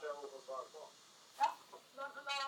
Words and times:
Captain 0.00 0.14
Overclock 0.22 0.66
Mall. 0.74 0.87